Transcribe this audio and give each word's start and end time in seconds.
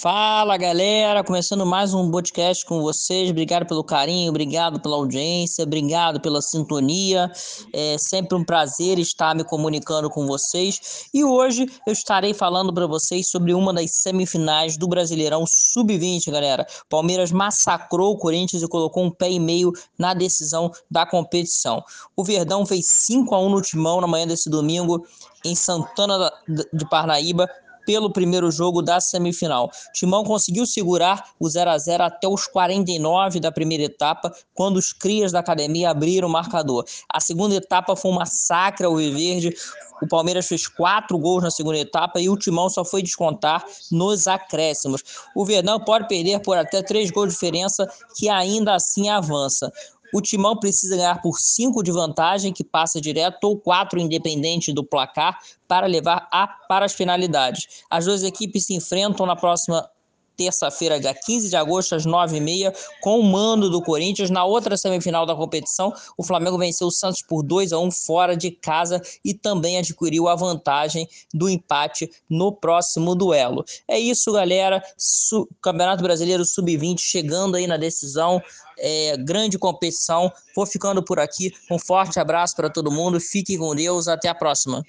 Fala 0.00 0.56
galera, 0.56 1.22
começando 1.22 1.66
mais 1.66 1.92
um 1.92 2.10
podcast 2.10 2.64
com 2.64 2.80
vocês. 2.80 3.28
Obrigado 3.28 3.66
pelo 3.66 3.84
carinho, 3.84 4.30
obrigado 4.30 4.80
pela 4.80 4.96
audiência, 4.96 5.62
obrigado 5.62 6.18
pela 6.22 6.40
sintonia. 6.40 7.30
É 7.70 7.98
sempre 7.98 8.34
um 8.34 8.42
prazer 8.42 8.98
estar 8.98 9.34
me 9.34 9.44
comunicando 9.44 10.08
com 10.08 10.26
vocês. 10.26 11.04
E 11.12 11.22
hoje 11.22 11.66
eu 11.86 11.92
estarei 11.92 12.32
falando 12.32 12.72
para 12.72 12.86
vocês 12.86 13.28
sobre 13.28 13.52
uma 13.52 13.74
das 13.74 13.90
semifinais 13.90 14.78
do 14.78 14.88
Brasileirão 14.88 15.44
Sub-20, 15.46 16.30
galera. 16.30 16.66
Palmeiras 16.88 17.30
massacrou 17.30 18.14
o 18.14 18.16
Corinthians 18.16 18.62
e 18.62 18.68
colocou 18.68 19.04
um 19.04 19.10
pé 19.10 19.30
e 19.30 19.38
meio 19.38 19.70
na 19.98 20.14
decisão 20.14 20.72
da 20.90 21.04
competição. 21.04 21.84
O 22.16 22.24
Verdão 22.24 22.64
fez 22.64 22.86
5 22.86 23.34
a 23.34 23.38
1 23.38 23.50
no 23.50 23.60
Timão 23.60 24.00
na 24.00 24.06
manhã 24.06 24.26
desse 24.26 24.48
domingo 24.48 25.06
em 25.44 25.54
Santana 25.54 26.32
de 26.72 26.88
Parnaíba 26.88 27.46
pelo 27.90 28.08
primeiro 28.08 28.52
jogo 28.52 28.82
da 28.82 29.00
semifinal. 29.00 29.68
Timão 29.92 30.22
conseguiu 30.22 30.64
segurar 30.64 31.32
o 31.40 31.48
0 31.48 31.70
a 31.70 31.76
0 31.76 32.04
até 32.04 32.28
os 32.28 32.46
49 32.46 33.40
da 33.40 33.50
primeira 33.50 33.82
etapa, 33.82 34.32
quando 34.54 34.76
os 34.76 34.92
crias 34.92 35.32
da 35.32 35.40
academia 35.40 35.90
abriram 35.90 36.28
o 36.28 36.30
marcador. 36.30 36.84
A 37.12 37.18
segunda 37.18 37.56
etapa 37.56 37.96
foi 37.96 38.12
um 38.12 38.14
massacre 38.14 38.86
ao 38.86 38.94
Verde. 38.94 39.52
O 40.00 40.06
Palmeiras 40.06 40.46
fez 40.46 40.68
quatro 40.68 41.18
gols 41.18 41.42
na 41.42 41.50
segunda 41.50 41.78
etapa 41.78 42.20
e 42.20 42.28
o 42.28 42.36
Timão 42.36 42.70
só 42.70 42.84
foi 42.84 43.02
descontar 43.02 43.64
nos 43.90 44.28
acréscimos. 44.28 45.02
O 45.34 45.44
Verdão 45.44 45.80
pode 45.80 46.06
perder 46.06 46.38
por 46.42 46.56
até 46.56 46.84
três 46.84 47.10
gols 47.10 47.30
de 47.30 47.34
diferença, 47.34 47.90
que 48.16 48.28
ainda 48.28 48.76
assim 48.76 49.08
avança. 49.08 49.72
O 50.12 50.20
Timão 50.20 50.58
precisa 50.58 50.96
ganhar 50.96 51.20
por 51.20 51.38
5 51.38 51.82
de 51.82 51.92
vantagem, 51.92 52.52
que 52.52 52.64
passa 52.64 53.00
direto, 53.00 53.44
ou 53.44 53.58
4 53.58 53.98
independente 53.98 54.72
do 54.72 54.84
placar, 54.84 55.38
para 55.68 55.86
levar 55.86 56.28
a 56.32 56.46
para 56.46 56.84
as 56.84 56.92
finalidades. 56.92 57.84
As 57.88 58.04
duas 58.04 58.22
equipes 58.22 58.66
se 58.66 58.74
enfrentam 58.74 59.26
na 59.26 59.36
próxima 59.36 59.88
terça-feira, 60.40 60.98
dia 60.98 61.12
15 61.12 61.50
de 61.50 61.56
agosto, 61.56 61.94
às 61.94 62.06
9h30, 62.06 62.74
com 63.02 63.20
o 63.20 63.22
mando 63.22 63.68
do 63.68 63.82
Corinthians. 63.82 64.30
Na 64.30 64.42
outra 64.42 64.74
semifinal 64.74 65.26
da 65.26 65.34
competição, 65.34 65.92
o 66.16 66.24
Flamengo 66.24 66.56
venceu 66.56 66.86
o 66.86 66.90
Santos 66.90 67.20
por 67.20 67.42
2 67.42 67.74
a 67.74 67.78
1 67.78 67.90
fora 67.90 68.34
de 68.34 68.50
casa 68.50 69.02
e 69.22 69.34
também 69.34 69.76
adquiriu 69.76 70.28
a 70.28 70.34
vantagem 70.34 71.06
do 71.34 71.46
empate 71.46 72.10
no 72.28 72.52
próximo 72.52 73.14
duelo. 73.14 73.62
É 73.86 73.98
isso, 73.98 74.32
galera. 74.32 74.82
Su 74.96 75.46
Campeonato 75.60 76.02
Brasileiro 76.02 76.42
Sub-20 76.42 76.98
chegando 76.98 77.56
aí 77.56 77.66
na 77.66 77.76
decisão. 77.76 78.42
É, 78.78 79.18
grande 79.18 79.58
competição. 79.58 80.32
Vou 80.56 80.64
ficando 80.64 81.02
por 81.02 81.20
aqui. 81.20 81.52
Um 81.70 81.78
forte 81.78 82.18
abraço 82.18 82.56
para 82.56 82.70
todo 82.70 82.90
mundo. 82.90 83.20
Fique 83.20 83.58
com 83.58 83.74
Deus. 83.74 84.08
Até 84.08 84.28
a 84.28 84.34
próxima. 84.34 84.82